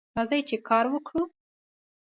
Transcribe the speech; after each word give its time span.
راځئ 0.17 0.41
چې 0.49 0.55
کار 0.69 0.85
وکړو 0.89 1.23